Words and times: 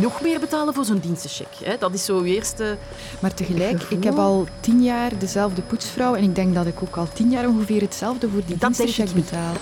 nog 0.00 0.20
meer 0.22 0.40
betalen 0.40 0.74
voor 0.74 0.84
zo'n 0.84 0.98
dienstencheck. 0.98 1.54
Hè? 1.64 1.76
Dat 1.78 1.94
is 1.94 2.04
zo 2.04 2.24
je 2.24 2.34
eerste... 2.34 2.76
Maar 3.20 3.34
tegelijk, 3.34 3.82
ik 3.82 4.04
heb 4.04 4.16
al 4.18 4.46
tien 4.60 4.82
jaar 4.82 5.18
dezelfde 5.18 5.62
poetsvrouw 5.62 6.14
en 6.14 6.22
ik 6.22 6.34
denk 6.34 6.54
dat 6.54 6.66
ik 6.66 6.82
ook 6.82 6.96
al 6.96 7.08
tien 7.12 7.30
jaar 7.30 7.48
ongeveer 7.48 7.80
hetzelfde 7.80 8.28
voor 8.28 8.42
die 8.46 8.56
dienstencheck 8.58 9.12
betaal. 9.12 9.54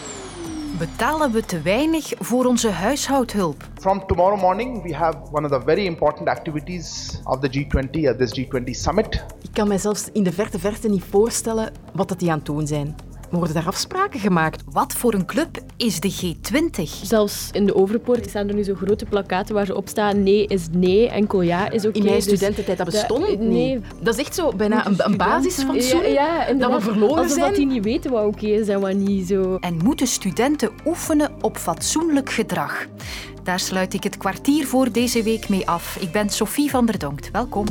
Betalen 0.78 1.32
we 1.32 1.44
te 1.44 1.60
weinig 1.60 2.12
voor 2.18 2.44
onze 2.44 2.70
huishoudhulp? 2.70 3.68
From 3.74 4.06
tomorrow 4.06 4.40
morning, 4.40 4.82
we 4.82 4.94
have 4.94 5.16
one 5.32 5.44
of 5.44 5.50
the 5.50 5.60
very 5.64 5.86
important 5.86 6.28
activities 6.28 7.18
of 7.24 7.38
the 7.38 7.48
G20 7.48 8.08
at 8.08 8.18
this 8.18 8.40
G20 8.40 8.70
summit. 8.70 9.24
Ik 9.42 9.50
kan 9.52 9.68
mij 9.68 9.78
zelfs 9.78 10.08
in 10.12 10.22
de 10.22 10.32
verte 10.32 10.58
verte 10.58 10.88
niet 10.88 11.04
voorstellen 11.10 11.72
wat 11.94 12.08
dat 12.08 12.18
die 12.18 12.30
aan 12.30 12.36
het 12.36 12.46
doen 12.46 12.66
zijn. 12.66 12.96
Worden 13.30 13.54
daar 13.54 13.66
afspraken 13.66 14.20
gemaakt? 14.20 14.62
Wat 14.70 14.92
voor 14.92 15.14
een 15.14 15.26
club 15.26 15.58
is 15.76 16.00
de 16.00 16.12
G20? 16.36 16.82
Zelfs 17.02 17.48
in 17.52 17.66
de 17.66 17.74
Overpoort 17.74 18.28
staan 18.28 18.48
er 18.48 18.54
nu 18.54 18.62
zo 18.62 18.74
grote 18.74 19.04
plakaten 19.04 19.54
waar 19.54 19.66
ze 19.66 19.74
op 19.76 19.88
staan 19.88 20.22
nee 20.22 20.46
is 20.46 20.66
nee, 20.72 21.08
enkel 21.08 21.40
ja 21.40 21.70
is 21.70 21.86
oké. 21.86 21.98
In 21.98 22.04
mijn 22.04 22.14
Dus 22.14 22.24
studententijd, 22.24 22.76
dat 22.78 22.86
bestond 22.86 23.20
dat- 23.20 23.28
niet. 23.38 23.40
nee. 23.40 23.80
Dat 24.00 24.14
is 24.14 24.20
echt 24.20 24.34
zo 24.34 24.52
bijna 24.56 24.86
een, 24.86 24.94
een 24.98 25.16
basisfatsoen 25.16 26.02
Ja, 26.02 26.44
ja, 26.46 26.52
dat 26.52 26.72
we 26.72 26.80
verloren 26.80 27.16
Alsof 27.16 27.32
zijn. 27.32 27.46
dat 27.46 27.54
die 27.56 27.66
niet 27.66 27.84
weten 27.84 28.10
wat 28.10 28.24
oké 28.24 28.46
is 28.46 28.68
en 28.68 28.80
wat 28.80 28.94
niet 28.94 29.26
zo. 29.26 29.56
En 29.60 29.76
moeten 29.84 30.06
studenten 30.06 30.70
oefenen 30.86 31.30
op 31.40 31.56
fatsoenlijk 31.56 32.30
gedrag? 32.30 32.86
Daar 33.42 33.60
sluit 33.60 33.94
ik 33.94 34.02
het 34.02 34.16
kwartier 34.16 34.66
voor 34.66 34.92
deze 34.92 35.22
week 35.22 35.48
mee 35.48 35.68
af. 35.68 35.96
Ik 36.00 36.12
ben 36.12 36.30
Sophie 36.30 36.70
van 36.70 36.86
der 36.86 36.98
Donkt. 36.98 37.30
Welkom. 37.30 37.64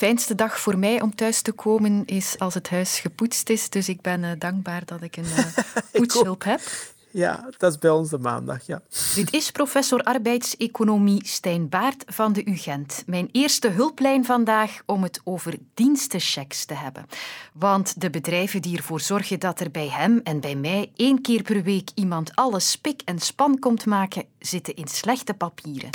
De 0.00 0.06
fijnste 0.06 0.34
dag 0.34 0.60
voor 0.60 0.78
mij 0.78 1.00
om 1.00 1.14
thuis 1.14 1.42
te 1.42 1.52
komen 1.52 2.02
is 2.06 2.38
als 2.38 2.54
het 2.54 2.70
huis 2.70 2.98
gepoetst 2.98 3.48
is. 3.50 3.70
Dus 3.70 3.88
ik 3.88 4.00
ben 4.00 4.24
eh, 4.24 4.30
dankbaar 4.38 4.84
dat 4.84 5.02
ik 5.02 5.16
een 5.16 5.24
eh, 5.24 5.46
poetshulp 5.92 6.44
heb. 6.44 6.60
Ja, 7.10 7.48
dat 7.58 7.72
is 7.72 7.78
bij 7.78 7.90
ons 7.90 8.10
de 8.10 8.18
maandag, 8.18 8.66
ja. 8.66 8.82
Dit 9.14 9.32
is 9.32 9.50
professor 9.50 10.02
arbeidseconomie 10.02 11.26
Stijn 11.26 11.68
Baart 11.68 12.04
van 12.06 12.32
de 12.32 12.48
UGent. 12.48 13.02
Mijn 13.06 13.28
eerste 13.32 13.68
hulplijn 13.68 14.24
vandaag 14.24 14.82
om 14.86 15.02
het 15.02 15.20
over 15.24 15.58
dienstenchecks 15.74 16.64
te 16.64 16.74
hebben. 16.74 17.06
Want 17.52 18.00
de 18.00 18.10
bedrijven 18.10 18.62
die 18.62 18.76
ervoor 18.76 19.00
zorgen 19.00 19.40
dat 19.40 19.60
er 19.60 19.70
bij 19.70 19.88
hem 19.88 20.20
en 20.24 20.40
bij 20.40 20.54
mij 20.54 20.92
één 20.96 21.20
keer 21.22 21.42
per 21.42 21.62
week 21.62 21.90
iemand 21.94 22.36
alles 22.36 22.70
spik 22.70 23.02
en 23.04 23.18
span 23.18 23.58
komt 23.58 23.86
maken, 23.86 24.24
zitten 24.38 24.74
in 24.74 24.88
slechte 24.88 25.34
papieren. 25.34 25.90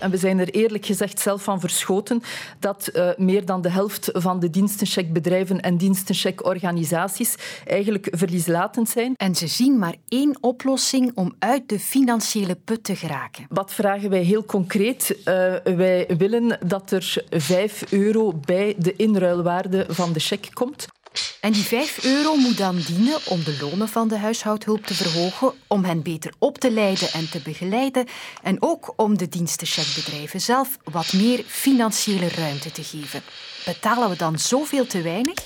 En 0.00 0.10
we 0.10 0.16
zijn 0.16 0.38
er 0.38 0.48
eerlijk 0.48 0.86
gezegd 0.86 1.20
zelf 1.20 1.42
van 1.42 1.60
verschoten 1.60 2.22
dat 2.58 2.86
eh, 2.86 3.08
meer 3.16 3.44
dan 3.44 3.62
de 3.62 3.70
helft 3.70 4.10
van 4.12 4.40
de 4.40 4.50
dienstencheckbedrijven 4.50 5.60
en 5.60 5.76
dienstencheckorganisaties 5.76 7.34
eigenlijk 7.66 8.08
verlieslatend 8.10 8.88
zijn. 8.88 9.14
En 9.16 9.34
ze 9.34 9.46
zien 9.46 9.78
maar 9.78 9.94
één 10.08 10.38
oplossing 10.40 11.12
om 11.14 11.34
uit 11.38 11.68
de 11.68 11.78
financiële 11.78 12.56
put 12.64 12.84
te 12.84 12.96
geraken. 12.96 13.46
Wat 13.48 13.72
vragen 13.72 14.10
wij 14.10 14.22
heel 14.22 14.44
concreet? 14.44 15.16
Eh, 15.24 15.54
wij 15.64 16.08
willen 16.18 16.58
dat 16.66 16.90
er 16.90 17.24
5 17.30 17.92
euro 17.92 18.32
bij 18.44 18.74
de 18.78 18.96
inruilwaarde 18.96 19.86
van 19.88 20.12
de 20.12 20.20
cheque 20.20 20.52
komt. 20.52 20.86
En 21.40 21.52
die 21.52 21.64
5 21.64 22.04
euro 22.04 22.34
moet 22.36 22.58
dan 22.58 22.76
dienen 22.86 23.18
om 23.26 23.44
de 23.44 23.58
lonen 23.60 23.88
van 23.88 24.08
de 24.08 24.16
huishoudhulp 24.16 24.86
te 24.86 24.94
verhogen, 24.94 25.52
om 25.66 25.84
hen 25.84 26.02
beter 26.02 26.32
op 26.38 26.58
te 26.58 26.70
leiden 26.70 27.12
en 27.12 27.30
te 27.30 27.40
begeleiden 27.40 28.06
en 28.42 28.56
ook 28.62 28.92
om 28.96 29.18
de 29.18 29.28
dienstencheckbedrijven 29.28 30.40
zelf 30.40 30.76
wat 30.84 31.12
meer 31.12 31.44
financiële 31.46 32.28
ruimte 32.28 32.70
te 32.70 32.84
geven. 32.84 33.22
Betalen 33.64 34.10
we 34.10 34.16
dan 34.16 34.38
zoveel 34.38 34.86
te 34.86 35.02
weinig? 35.02 35.38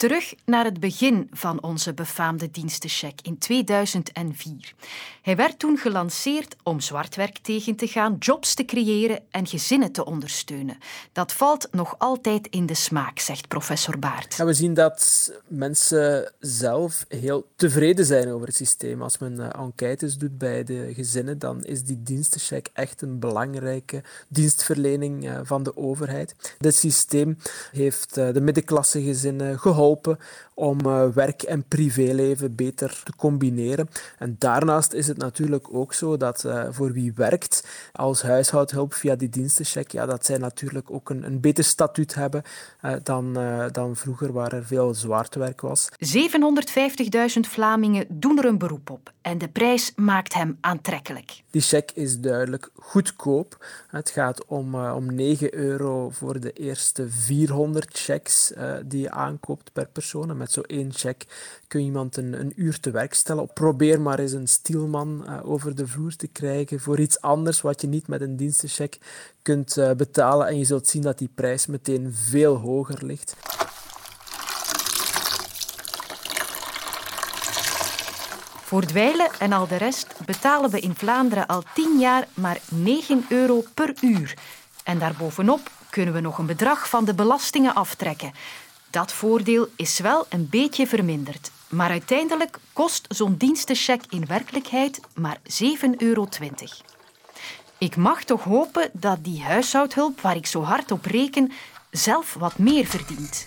Terug 0.00 0.34
naar 0.44 0.64
het 0.64 0.80
begin 0.80 1.28
van 1.32 1.62
onze 1.62 1.94
befaamde 1.94 2.50
dienstencheck 2.50 3.20
in 3.22 3.38
2004. 3.38 4.74
Hij 5.22 5.36
werd 5.36 5.58
toen 5.58 5.78
gelanceerd 5.78 6.56
om 6.62 6.80
zwartwerk 6.80 7.38
tegen 7.38 7.76
te 7.76 7.86
gaan, 7.86 8.16
jobs 8.18 8.54
te 8.54 8.64
creëren 8.64 9.20
en 9.30 9.46
gezinnen 9.46 9.92
te 9.92 10.04
ondersteunen. 10.04 10.78
Dat 11.12 11.32
valt 11.32 11.68
nog 11.70 11.94
altijd 11.98 12.46
in 12.46 12.66
de 12.66 12.74
smaak, 12.74 13.18
zegt 13.18 13.48
professor 13.48 13.98
Baart. 13.98 14.36
We 14.36 14.52
zien 14.52 14.74
dat 14.74 15.30
mensen 15.46 16.32
zelf 16.38 17.04
heel 17.08 17.46
tevreden 17.56 18.04
zijn 18.04 18.28
over 18.28 18.46
het 18.46 18.56
systeem. 18.56 19.02
Als 19.02 19.18
men 19.18 19.40
eh, 19.40 19.60
enquêtes 19.62 20.18
doet 20.18 20.38
bij 20.38 20.64
de 20.64 20.92
gezinnen, 20.94 21.38
dan 21.38 21.64
is 21.64 21.82
die 21.82 22.02
dienstencheck 22.02 22.68
echt 22.72 23.02
een 23.02 23.18
belangrijke 23.18 24.02
dienstverlening 24.28 25.28
eh, 25.28 25.40
van 25.42 25.62
de 25.62 25.76
overheid. 25.76 26.34
Dit 26.58 26.74
systeem 26.74 27.38
heeft 27.72 28.16
eh, 28.16 28.32
de 28.32 28.40
middenklasse 28.40 29.02
gezinnen 29.02 29.58
geholpen 29.58 29.88
om 30.60 30.78
eh, 30.80 31.08
werk 31.08 31.42
en 31.42 31.64
privéleven 31.68 32.54
beter 32.54 33.00
te 33.04 33.12
combineren. 33.16 33.88
En 34.18 34.36
daarnaast 34.38 34.92
is 34.92 35.06
het 35.06 35.16
natuurlijk 35.16 35.74
ook 35.74 35.94
zo 35.94 36.16
dat 36.16 36.44
eh, 36.44 36.64
voor 36.70 36.92
wie 36.92 37.12
werkt 37.14 37.66
als 37.92 38.22
huishoudhulp 38.22 38.94
via 38.94 39.14
die 39.14 39.28
dienstencheck, 39.28 39.90
ja, 39.90 40.06
dat 40.06 40.26
zij 40.26 40.38
natuurlijk 40.38 40.90
ook 40.90 41.10
een, 41.10 41.24
een 41.24 41.40
beter 41.40 41.64
statuut 41.64 42.14
hebben 42.14 42.42
eh, 42.80 42.92
dan, 43.02 43.38
dan 43.72 43.96
vroeger, 43.96 44.32
waar 44.32 44.52
er 44.52 44.64
veel 44.64 44.94
zwaartewerk 44.94 45.60
was. 45.60 45.88
750.000 45.90 47.40
Vlamingen 47.40 48.06
doen 48.08 48.38
er 48.38 48.44
een 48.44 48.58
beroep 48.58 48.90
op 48.90 49.12
en 49.22 49.38
de 49.38 49.48
prijs 49.48 49.92
maakt 49.96 50.34
hem 50.34 50.58
aantrekkelijk. 50.60 51.42
Die 51.50 51.62
check 51.62 51.90
is 51.94 52.20
duidelijk 52.20 52.70
goedkoop. 52.76 53.66
Het 53.88 54.10
gaat 54.10 54.44
om, 54.46 54.74
om 54.74 55.14
9 55.14 55.54
euro 55.54 56.10
voor 56.10 56.40
de 56.40 56.52
eerste 56.52 57.08
400 57.08 57.98
checks 57.98 58.52
die 58.84 59.00
je 59.00 59.10
aankoopt 59.10 59.72
per 59.80 59.92
persoon. 59.92 60.36
Met 60.36 60.52
zo'n 60.52 60.64
één 60.64 60.92
check 60.92 61.26
kun 61.68 61.80
je 61.80 61.86
iemand 61.86 62.16
een, 62.16 62.40
een 62.40 62.52
uur 62.56 62.80
te 62.80 62.90
werk 62.90 63.14
stellen. 63.14 63.52
Probeer 63.52 64.00
maar 64.00 64.18
eens 64.18 64.32
een 64.32 64.48
stielman 64.48 65.26
eh, 65.26 65.50
over 65.50 65.74
de 65.74 65.86
vloer 65.86 66.16
te 66.16 66.26
krijgen 66.26 66.80
voor 66.80 67.00
iets 67.00 67.20
anders 67.20 67.60
wat 67.60 67.80
je 67.80 67.86
niet 67.86 68.08
met 68.08 68.20
een 68.20 68.36
dienstencheck 68.36 68.98
kunt 69.42 69.76
eh, 69.76 69.90
betalen. 69.92 70.46
En 70.46 70.58
je 70.58 70.64
zult 70.64 70.86
zien 70.86 71.02
dat 71.02 71.18
die 71.18 71.30
prijs 71.34 71.66
meteen 71.66 72.12
veel 72.14 72.56
hoger 72.56 73.04
ligt. 73.04 73.36
Voor 78.64 78.84
dweilen 78.84 79.30
en 79.38 79.52
al 79.52 79.66
de 79.66 79.76
rest 79.76 80.14
betalen 80.26 80.70
we 80.70 80.80
in 80.80 80.94
Vlaanderen 80.94 81.46
al 81.46 81.62
10 81.74 81.98
jaar 81.98 82.28
maar 82.34 82.58
9 82.68 83.24
euro 83.28 83.64
per 83.74 83.94
uur. 84.00 84.34
En 84.84 84.98
daarbovenop 84.98 85.60
kunnen 85.90 86.14
we 86.14 86.20
nog 86.20 86.38
een 86.38 86.46
bedrag 86.46 86.88
van 86.88 87.04
de 87.04 87.14
belastingen 87.14 87.74
aftrekken. 87.74 88.32
Dat 88.90 89.12
voordeel 89.12 89.68
is 89.76 89.98
wel 89.98 90.26
een 90.28 90.48
beetje 90.48 90.86
verminderd. 90.86 91.50
Maar 91.68 91.90
uiteindelijk 91.90 92.58
kost 92.72 93.06
zo'n 93.08 93.36
dienstencheck 93.36 94.02
in 94.08 94.26
werkelijkheid 94.26 95.00
maar 95.14 95.38
7,20 95.42 95.90
euro. 95.96 96.28
Ik 97.78 97.96
mag 97.96 98.24
toch 98.24 98.44
hopen 98.44 98.90
dat 98.92 99.24
die 99.24 99.42
huishoudhulp 99.42 100.20
waar 100.20 100.36
ik 100.36 100.46
zo 100.46 100.62
hard 100.62 100.90
op 100.90 101.04
reken 101.04 101.52
zelf 101.90 102.34
wat 102.34 102.58
meer 102.58 102.86
verdient. 102.86 103.46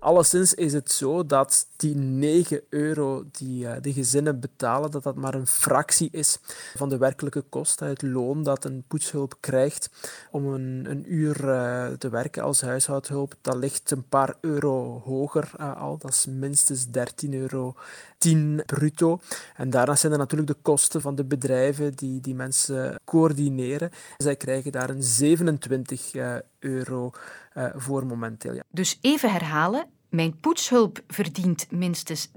Alleszins 0.00 0.54
is 0.54 0.72
het 0.72 0.92
zo 0.92 1.26
dat 1.26 1.66
die 1.76 1.94
9 1.96 2.62
euro 2.68 3.24
die 3.32 3.68
eh, 3.68 3.82
de 3.82 3.92
gezinnen 3.92 4.40
betalen, 4.40 4.90
dat 4.90 5.02
dat 5.02 5.16
maar 5.16 5.34
een 5.34 5.46
fractie 5.46 6.08
is 6.12 6.38
van 6.74 6.88
de 6.88 6.98
werkelijke 6.98 7.40
kosten, 7.40 7.88
het 7.88 8.02
loon 8.02 8.42
dat 8.42 8.64
een 8.64 8.84
poetshulp 8.88 9.36
krijgt 9.40 9.90
om 10.30 10.46
een, 10.46 10.86
een 10.90 11.12
uur 11.12 11.48
eh, 11.48 11.86
te 11.86 12.08
werken 12.08 12.42
als 12.42 12.60
huishoudhulp. 12.60 13.34
Dat 13.40 13.56
ligt 13.56 13.90
een 13.90 14.08
paar 14.08 14.36
euro 14.40 15.02
hoger 15.04 15.50
eh, 15.56 15.76
al, 15.80 15.98
dat 15.98 16.10
is 16.10 16.26
minstens 16.26 16.86
13 16.86 17.34
euro 17.34 17.74
10 18.18 18.62
bruto. 18.66 19.20
En 19.56 19.70
daarnaast 19.70 20.00
zijn 20.00 20.12
er 20.12 20.18
natuurlijk 20.18 20.50
de 20.50 20.56
kosten 20.62 21.00
van 21.00 21.14
de 21.14 21.24
bedrijven 21.24 21.94
die 21.94 22.20
die 22.20 22.34
mensen 22.34 23.00
coördineren. 23.04 23.90
Zij 24.16 24.36
krijgen 24.36 24.72
daar 24.72 24.90
een 24.90 25.02
27 25.02 26.14
eh, 26.14 26.34
euro 26.58 27.10
eh, 27.52 27.66
voor 27.74 28.06
momenteel. 28.06 28.54
Ja. 28.54 28.62
Dus 28.70 28.98
even 29.00 29.32
herhalen. 29.32 29.86
Mijn 30.08 30.40
poetshulp 30.40 31.00
verdient 31.06 31.70
minstens 31.70 32.28
13,10 32.28 32.32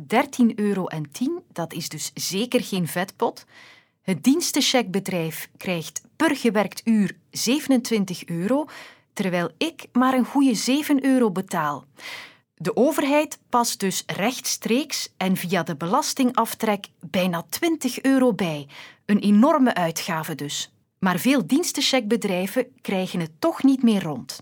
euro. 0.56 0.88
Dat 1.52 1.74
is 1.74 1.90
dus 1.90 2.12
zeker 2.14 2.64
geen 2.64 2.88
vetpot. 2.88 3.46
Het 4.02 4.24
dienstencheckbedrijf 4.24 5.50
krijgt 5.58 6.02
per 6.16 6.36
gewerkt 6.36 6.82
uur 6.84 7.16
27 7.32 8.26
euro, 8.26 8.66
terwijl 9.14 9.50
ik 9.58 9.86
maar 9.92 10.14
een 10.14 10.26
goede 10.26 10.54
7 10.54 11.06
euro 11.06 11.32
betaal. 11.32 11.86
De 12.62 12.76
overheid 12.76 13.40
past 13.50 13.80
dus 13.80 14.04
rechtstreeks 14.06 15.14
en 15.18 15.36
via 15.36 15.64
de 15.64 15.76
belastingaftrek 15.76 16.88
bijna 17.00 17.44
20 17.50 18.02
euro 18.02 18.34
bij. 18.34 18.68
Een 19.06 19.20
enorme 19.20 19.74
uitgave 19.74 20.36
dus. 20.36 20.74
Maar 21.00 21.20
veel 21.20 21.48
dienstencheckbedrijven 21.48 22.68
krijgen 22.82 23.20
het 23.20 23.32
toch 23.40 23.64
niet 23.64 23.84
meer 23.84 24.04
rond. 24.04 24.40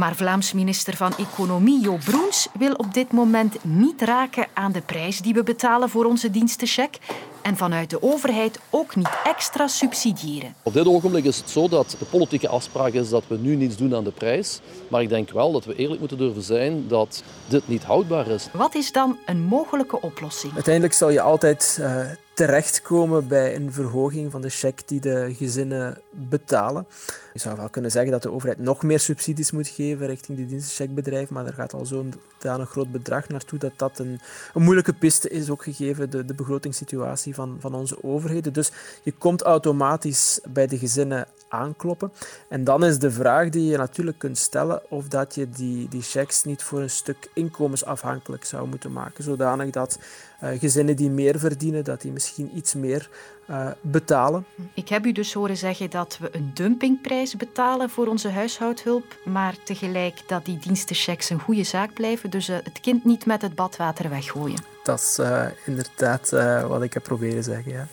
Maar 0.00 0.16
Vlaams 0.16 0.52
minister 0.52 0.96
van 0.96 1.12
Economie 1.16 1.80
Jo 1.80 1.98
Broens 2.04 2.48
wil 2.58 2.72
op 2.72 2.94
dit 2.94 3.12
moment 3.12 3.64
niet 3.64 4.02
raken 4.02 4.46
aan 4.54 4.72
de 4.72 4.80
prijs 4.80 5.20
die 5.20 5.34
we 5.34 5.42
betalen 5.42 5.88
voor 5.88 6.04
onze 6.04 6.30
dienstencheck 6.30 6.98
en 7.42 7.56
vanuit 7.56 7.90
de 7.90 8.02
overheid 8.02 8.58
ook 8.70 8.96
niet 8.96 9.10
extra 9.24 9.66
subsidiëren. 9.66 10.54
Op 10.62 10.72
dit 10.72 10.86
ogenblik 10.86 11.24
is 11.24 11.36
het 11.36 11.50
zo 11.50 11.68
dat 11.68 11.96
de 11.98 12.04
politieke 12.04 12.48
afspraak 12.48 12.92
is 12.92 13.08
dat 13.08 13.24
we 13.26 13.36
nu 13.36 13.56
niets 13.56 13.76
doen 13.76 13.94
aan 13.94 14.04
de 14.04 14.10
prijs. 14.10 14.60
Maar 14.88 15.02
ik 15.02 15.08
denk 15.08 15.30
wel 15.30 15.52
dat 15.52 15.64
we 15.64 15.74
eerlijk 15.74 16.00
moeten 16.00 16.18
durven 16.18 16.42
zijn 16.42 16.88
dat 16.88 17.22
dit 17.48 17.68
niet 17.68 17.84
houdbaar 17.84 18.26
is. 18.26 18.48
Wat 18.52 18.74
is 18.74 18.92
dan 18.92 19.18
een 19.26 19.40
mogelijke 19.40 20.00
oplossing? 20.00 20.54
Uiteindelijk 20.54 20.94
zal 20.94 21.10
je 21.10 21.20
altijd 21.20 21.78
eh, 21.80 22.00
terechtkomen 22.34 23.28
bij 23.28 23.56
een 23.56 23.72
verhoging 23.72 24.30
van 24.30 24.40
de 24.40 24.48
cheque 24.48 24.82
die 24.86 25.00
de 25.00 25.34
gezinnen 25.36 26.00
betalen. 26.10 26.86
Je 27.32 27.38
zou 27.38 27.56
wel 27.56 27.68
kunnen 27.68 27.90
zeggen 27.90 28.12
dat 28.12 28.22
de 28.22 28.30
overheid 28.30 28.58
nog 28.58 28.82
meer 28.82 29.00
subsidies 29.00 29.50
moet 29.50 29.68
geven 29.68 30.06
richting 30.06 30.38
die 30.38 30.46
dienstencheckbedrijven, 30.46 31.34
maar 31.34 31.46
er 31.46 31.52
gaat 31.52 31.72
al 31.72 31.86
zo'n 31.86 32.14
een 32.42 32.66
groot 32.66 32.92
bedrag 32.92 33.28
naartoe 33.28 33.58
dat 33.58 33.72
dat 33.76 33.98
een, 33.98 34.20
een 34.54 34.62
moeilijke 34.62 34.92
piste 34.92 35.28
is, 35.28 35.50
ook 35.50 35.62
gegeven 35.62 36.10
de, 36.10 36.24
de 36.24 36.34
begrotingssituatie 36.34 37.34
van, 37.34 37.56
van 37.60 37.74
onze 37.74 38.04
overheden. 38.04 38.52
Dus 38.52 38.70
je 39.02 39.12
komt 39.12 39.42
automatisch 39.42 40.40
bij 40.48 40.66
de 40.66 40.78
gezinnen 40.78 41.26
aankloppen. 41.48 42.12
En 42.48 42.64
dan 42.64 42.84
is 42.84 42.98
de 42.98 43.10
vraag 43.10 43.48
die 43.48 43.70
je 43.70 43.76
natuurlijk 43.76 44.18
kunt 44.18 44.38
stellen 44.38 44.90
of 44.90 45.08
dat 45.08 45.34
je 45.34 45.50
die, 45.50 45.88
die 45.88 46.02
checks 46.02 46.44
niet 46.44 46.62
voor 46.62 46.80
een 46.80 46.90
stuk 46.90 47.30
inkomensafhankelijk 47.34 48.44
zou 48.44 48.68
moeten 48.68 48.92
maken, 48.92 49.24
zodanig 49.24 49.70
dat 49.70 49.98
uh, 50.42 50.58
gezinnen 50.58 50.96
die 50.96 51.10
meer 51.10 51.38
verdienen, 51.38 51.84
dat 51.84 52.00
die 52.00 52.12
misschien 52.12 52.50
iets 52.56 52.74
meer 52.74 53.10
uh, 53.50 53.70
betalen. 53.80 54.46
Ik 54.74 54.88
heb 54.88 55.06
u 55.06 55.12
dus 55.12 55.32
horen 55.32 55.56
zeggen 55.56 55.90
dat 55.90 56.18
we 56.20 56.28
een 56.32 56.50
dumpingprijs 56.54 57.36
betalen 57.36 57.90
voor 57.90 58.06
onze 58.06 58.28
huishoudhulp, 58.28 59.16
maar 59.24 59.54
tegelijk 59.64 60.22
dat 60.26 60.44
die 60.44 60.58
dienstenchecks 60.58 61.30
een 61.30 61.40
goede 61.40 61.64
zaak 61.64 61.94
blijven, 61.94 62.30
dus 62.30 62.48
uh, 62.48 62.56
het 62.62 62.80
kind 62.80 63.04
niet 63.04 63.26
met 63.26 63.42
het 63.42 63.54
badwater 63.54 64.10
weggooien. 64.10 64.64
Dat 64.82 65.00
is 65.00 65.18
inderdaad 65.66 66.30
wat 66.68 66.82
ik 66.82 66.92
heb 66.92 67.02
proberen 67.02 67.44
zeggen, 67.44 67.72
ja. 67.72 67.88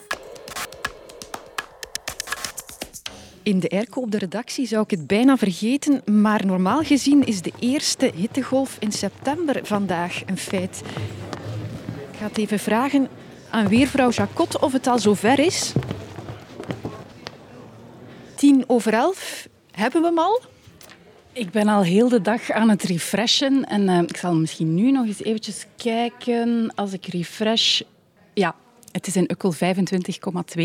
In 3.44 3.59
de 3.59 3.69
airco 3.69 4.01
op 4.01 4.12
de 4.12 4.18
redactie 4.18 4.68
zou 4.68 4.83
ik 4.83 4.92
het 4.92 5.07
bijna 5.07 5.38
vergeten, 5.38 6.01
maar 6.06 6.45
normaal 6.45 6.83
gezien 6.83 7.25
is 7.25 7.42
de 7.42 7.51
eerste 7.59 8.12
hittegolf 8.15 8.77
in 8.80 8.92
september 8.92 9.59
vandaag 9.65 10.21
een 10.25 10.38
feit. 10.38 10.81
Ik 12.12 12.18
ga 12.19 12.27
het 12.27 12.38
even 12.38 12.59
vragen 12.59 13.07
aan 13.49 13.67
weervrouw 13.67 14.09
Jacot 14.09 14.59
of 14.59 14.73
het 14.73 14.88
al 14.88 14.99
zover 14.99 15.39
is. 15.39 15.73
Tien 18.35 18.63
over 18.67 18.94
elf, 18.94 19.47
hebben 19.71 20.01
we 20.01 20.07
hem 20.07 20.19
al? 20.19 20.41
Ik 21.31 21.51
ben 21.51 21.67
al 21.67 21.83
heel 21.83 22.09
de 22.09 22.21
dag 22.21 22.51
aan 22.51 22.69
het 22.69 22.83
refreshen 22.83 23.63
en 23.63 23.81
uh, 23.81 24.01
ik 24.01 24.17
zal 24.17 24.35
misschien 24.35 24.75
nu 24.75 24.91
nog 24.91 25.05
eens 25.05 25.23
eventjes 25.23 25.65
kijken. 25.75 26.71
Als 26.75 26.94
ik 26.94 27.05
refresh, 27.05 27.81
ja, 28.33 28.55
het 28.91 29.07
is 29.07 29.15
in 29.15 29.29
Ukkel 29.31 29.53
25,2 29.53 29.59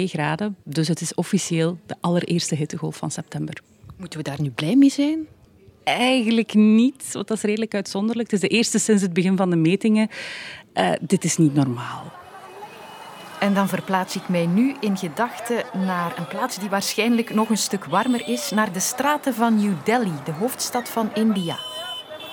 graden, 0.04 0.56
dus 0.64 0.88
het 0.88 1.00
is 1.00 1.14
officieel 1.14 1.78
de 1.86 1.94
allereerste 2.00 2.54
hittegolf 2.54 2.96
van 2.96 3.10
september. 3.10 3.54
Moeten 3.96 4.18
we 4.18 4.24
daar 4.24 4.40
nu 4.40 4.50
blij 4.50 4.76
mee 4.76 4.90
zijn? 4.90 5.26
Eigenlijk 5.84 6.54
niet, 6.54 7.12
want 7.12 7.28
dat 7.28 7.36
is 7.36 7.42
redelijk 7.42 7.74
uitzonderlijk. 7.74 8.30
Het 8.30 8.42
is 8.42 8.48
de 8.48 8.54
eerste 8.56 8.78
sinds 8.78 9.02
het 9.02 9.12
begin 9.12 9.36
van 9.36 9.50
de 9.50 9.56
metingen. 9.56 10.08
Uh, 10.74 10.92
dit 11.00 11.24
is 11.24 11.36
niet 11.36 11.54
normaal. 11.54 12.21
En 13.42 13.54
dan 13.54 13.68
verplaats 13.68 14.16
ik 14.16 14.28
mij 14.28 14.46
nu 14.46 14.76
in 14.80 14.96
gedachten 14.96 15.64
naar 15.72 16.12
een 16.16 16.26
plaats 16.26 16.58
die 16.58 16.68
waarschijnlijk 16.68 17.34
nog 17.34 17.48
een 17.48 17.58
stuk 17.58 17.84
warmer 17.84 18.28
is, 18.28 18.50
naar 18.50 18.72
de 18.72 18.80
straten 18.80 19.34
van 19.34 19.56
New 19.56 19.74
Delhi, 19.84 20.12
de 20.24 20.32
hoofdstad 20.32 20.88
van 20.88 21.10
India. 21.14 21.56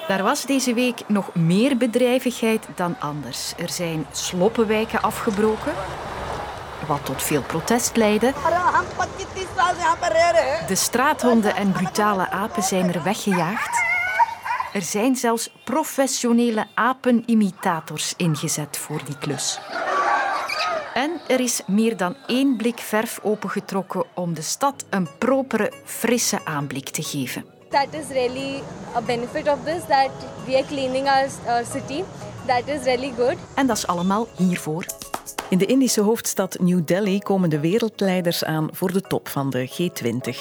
Daar 0.07 0.23
was 0.23 0.45
deze 0.45 0.73
week 0.73 1.01
nog 1.07 1.35
meer 1.35 1.77
bedrijvigheid 1.77 2.67
dan 2.75 2.95
anders. 2.99 3.53
Er 3.57 3.69
zijn 3.69 4.05
sloppenwijken 4.11 5.01
afgebroken, 5.01 5.73
wat 6.87 7.05
tot 7.05 7.23
veel 7.23 7.41
protest 7.41 7.95
leidde. 7.95 8.33
De 10.67 10.75
straathonden 10.75 11.55
en 11.55 11.71
brutale 11.71 12.29
apen 12.29 12.63
zijn 12.63 12.93
er 12.93 13.03
weggejaagd. 13.03 13.83
Er 14.73 14.81
zijn 14.81 15.15
zelfs 15.15 15.49
professionele 15.63 16.67
apenimitators 16.73 18.13
ingezet 18.17 18.77
voor 18.77 19.01
die 19.05 19.17
klus. 19.17 19.59
En 20.99 21.19
er 21.27 21.39
is 21.39 21.61
meer 21.67 21.97
dan 21.97 22.15
één 22.25 22.55
blik 22.57 22.79
verf 22.79 23.19
opengetrokken 23.23 24.03
om 24.15 24.33
de 24.33 24.41
stad 24.41 24.85
een 24.89 25.07
propere, 25.17 25.71
frisse 25.83 26.45
aanblik 26.45 26.89
te 26.89 27.03
geven. 27.03 27.45
That 27.69 27.87
is 27.91 28.07
really 28.07 28.61
a 28.95 29.01
benefit 29.01 29.47
of 29.47 29.57
this 29.63 29.81
that 29.87 30.09
we 30.45 30.55
are 30.55 30.65
cleaning 30.65 31.07
our, 31.07 31.65
city. 31.65 32.03
That 32.45 32.67
is 32.67 32.83
really 32.83 33.13
good. 33.17 33.35
En 33.55 33.67
dat 33.67 33.77
is 33.77 33.87
allemaal 33.87 34.27
hiervoor. 34.37 34.85
In 35.49 35.57
de 35.57 35.65
Indische 35.65 36.01
hoofdstad 36.01 36.57
New 36.59 36.81
Delhi 36.85 37.19
komen 37.19 37.49
de 37.49 37.59
wereldleiders 37.59 38.43
aan 38.43 38.69
voor 38.71 38.91
de 38.91 39.01
top 39.01 39.27
van 39.27 39.49
de 39.49 39.69
G20. 39.69 40.37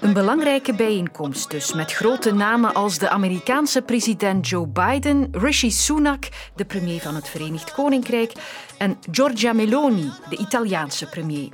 Een 0.00 0.12
belangrijke 0.12 0.74
bijeenkomst 0.74 1.50
dus, 1.50 1.72
met 1.72 1.92
grote 1.92 2.32
namen 2.32 2.74
als 2.74 2.98
de 2.98 3.08
Amerikaanse 3.08 3.82
president 3.82 4.48
Joe 4.48 4.66
Biden, 4.66 5.28
Rishi 5.32 5.70
Sunak, 5.70 6.28
de 6.54 6.64
premier 6.64 7.00
van 7.00 7.14
het 7.14 7.28
Verenigd 7.28 7.72
Koninkrijk, 7.72 8.32
en 8.78 8.98
Giorgia 9.10 9.52
Meloni, 9.52 10.12
de 10.28 10.36
Italiaanse 10.36 11.06
premier. 11.06 11.48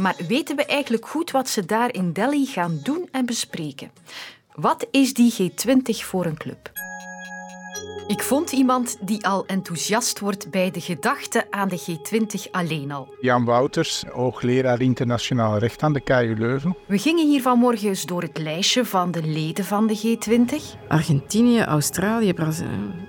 Maar 0.00 0.14
weten 0.28 0.56
we 0.56 0.66
eigenlijk 0.66 1.06
goed 1.06 1.30
wat 1.30 1.48
ze 1.48 1.64
daar 1.64 1.92
in 1.92 2.12
Delhi 2.12 2.46
gaan 2.46 2.80
doen 2.82 3.08
en 3.10 3.26
bespreken? 3.26 3.90
Wat 4.54 4.86
is 4.90 5.14
die 5.14 5.32
G20 5.32 6.06
voor 6.06 6.26
een 6.26 6.38
club? 6.38 6.73
Ik 8.06 8.22
vond 8.22 8.52
iemand 8.52 8.96
die 9.00 9.26
al 9.26 9.46
enthousiast 9.46 10.18
wordt 10.18 10.50
bij 10.50 10.70
de 10.70 10.80
gedachte 10.80 11.46
aan 11.50 11.68
de 11.68 11.80
G20 11.80 12.50
alleen 12.50 12.92
al. 12.92 13.14
Jan 13.20 13.44
Wouters, 13.44 14.04
hoogleraar 14.12 14.80
internationaal 14.80 15.58
recht 15.58 15.82
aan 15.82 15.92
de 15.92 16.00
KU 16.00 16.34
Leuven. 16.38 16.76
We 16.86 16.98
gingen 16.98 17.28
hier 17.28 17.42
vanmorgen 17.42 17.88
eens 17.88 18.04
door 18.04 18.22
het 18.22 18.38
lijstje 18.38 18.84
van 18.84 19.10
de 19.10 19.22
leden 19.22 19.64
van 19.64 19.86
de 19.86 19.98
G20. 19.98 20.78
Argentinië, 20.88 21.60
Australië, 21.62 22.34
Brazilië. 22.34 23.08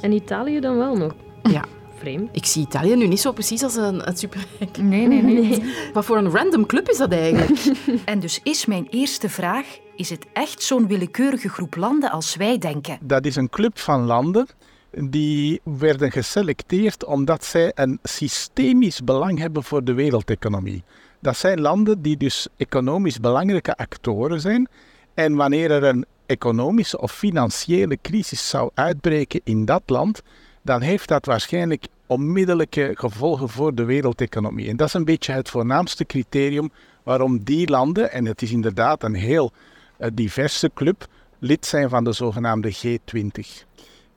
En 0.00 0.12
Italië 0.12 0.60
dan 0.60 0.76
wel 0.76 0.96
nog? 0.96 1.14
Ja. 1.42 1.64
Vreemd. 2.04 2.28
Ik 2.32 2.46
zie 2.46 2.62
Italië 2.62 2.96
nu 2.96 3.06
niet 3.06 3.20
zo 3.20 3.32
precies 3.32 3.62
als 3.62 3.76
een, 3.76 4.08
een 4.08 4.16
superrijk. 4.16 4.76
Nee, 4.78 5.06
nee, 5.06 5.22
nee. 5.22 5.74
Wat 5.94 6.04
voor 6.04 6.16
een 6.16 6.30
random 6.30 6.66
club 6.66 6.88
is 6.88 6.96
dat 6.98 7.12
eigenlijk? 7.12 7.76
en 8.04 8.20
dus 8.20 8.40
is 8.42 8.66
mijn 8.66 8.86
eerste 8.90 9.28
vraag: 9.28 9.66
is 9.96 10.10
het 10.10 10.26
echt 10.32 10.62
zo'n 10.62 10.86
willekeurige 10.86 11.48
groep 11.48 11.76
landen 11.76 12.10
als 12.10 12.36
wij 12.36 12.58
denken? 12.58 12.98
Dat 13.02 13.26
is 13.26 13.36
een 13.36 13.48
club 13.48 13.78
van 13.78 14.04
landen 14.04 14.46
die 14.90 15.60
werden 15.62 16.10
geselecteerd 16.10 17.04
omdat 17.04 17.44
zij 17.44 17.72
een 17.74 17.98
systemisch 18.02 19.04
belang 19.04 19.38
hebben 19.38 19.62
voor 19.62 19.84
de 19.84 19.92
wereldeconomie. 19.92 20.82
Dat 21.20 21.36
zijn 21.36 21.60
landen 21.60 22.02
die 22.02 22.16
dus 22.16 22.48
economisch 22.56 23.20
belangrijke 23.20 23.76
actoren 23.76 24.40
zijn. 24.40 24.68
En 25.14 25.34
wanneer 25.34 25.70
er 25.70 25.84
een 25.84 26.04
economische 26.26 27.00
of 27.00 27.12
financiële 27.12 27.98
crisis 28.02 28.48
zou 28.48 28.70
uitbreken 28.74 29.40
in 29.44 29.64
dat 29.64 29.82
land, 29.86 30.22
dan 30.64 30.80
heeft 30.80 31.08
dat 31.08 31.26
waarschijnlijk 31.26 31.86
onmiddellijke 32.06 32.90
gevolgen 32.94 33.48
voor 33.48 33.74
de 33.74 33.84
wereldeconomie. 33.84 34.68
En 34.68 34.76
dat 34.76 34.86
is 34.86 34.94
een 34.94 35.04
beetje 35.04 35.32
het 35.32 35.50
voornaamste 35.50 36.04
criterium 36.04 36.70
waarom 37.02 37.44
die 37.44 37.68
landen, 37.70 38.12
en 38.12 38.24
het 38.24 38.42
is 38.42 38.50
inderdaad 38.50 39.02
een 39.02 39.14
heel 39.14 39.52
uh, 39.98 40.08
diverse 40.12 40.70
club, 40.74 41.06
lid 41.38 41.66
zijn 41.66 41.88
van 41.88 42.04
de 42.04 42.12
zogenaamde 42.12 42.74
G20. 42.74 43.64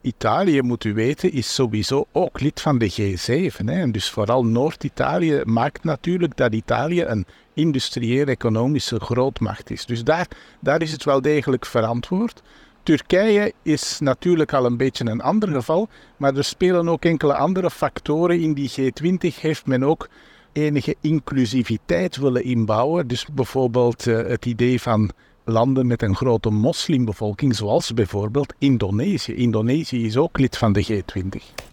Italië, 0.00 0.62
moet 0.62 0.84
u 0.84 0.94
weten, 0.94 1.32
is 1.32 1.54
sowieso 1.54 2.06
ook 2.12 2.40
lid 2.40 2.60
van 2.60 2.78
de 2.78 2.90
G7. 2.90 3.64
Hè. 3.64 3.80
En 3.80 3.92
dus 3.92 4.10
vooral 4.10 4.44
Noord-Italië 4.44 5.40
maakt 5.44 5.84
natuurlijk 5.84 6.36
dat 6.36 6.52
Italië 6.52 7.02
een 7.02 7.26
industrieel-economische 7.54 9.00
grootmacht 9.00 9.70
is. 9.70 9.86
Dus 9.86 10.04
daar, 10.04 10.28
daar 10.60 10.82
is 10.82 10.92
het 10.92 11.04
wel 11.04 11.20
degelijk 11.20 11.66
verantwoord. 11.66 12.42
Turkije 12.82 13.52
is 13.62 13.98
natuurlijk 14.00 14.52
al 14.52 14.64
een 14.64 14.76
beetje 14.76 15.10
een 15.10 15.20
ander 15.20 15.48
geval, 15.48 15.88
maar 16.16 16.36
er 16.36 16.44
spelen 16.44 16.88
ook 16.88 17.04
enkele 17.04 17.34
andere 17.34 17.70
factoren. 17.70 18.40
In 18.40 18.54
die 18.54 18.70
G20 18.70 19.40
heeft 19.40 19.66
men 19.66 19.84
ook 19.84 20.08
enige 20.52 20.96
inclusiviteit 21.00 22.16
willen 22.16 22.44
inbouwen. 22.44 23.06
Dus 23.06 23.26
bijvoorbeeld 23.32 24.06
uh, 24.06 24.16
het 24.16 24.46
idee 24.46 24.80
van 24.80 25.10
landen 25.44 25.86
met 25.86 26.02
een 26.02 26.16
grote 26.16 26.50
moslimbevolking, 26.50 27.56
zoals 27.56 27.94
bijvoorbeeld 27.94 28.54
Indonesië. 28.58 29.34
Indonesië 29.34 30.04
is 30.04 30.16
ook 30.16 30.38
lid 30.38 30.56
van 30.56 30.72
de 30.72 30.86
G20. 30.86 31.66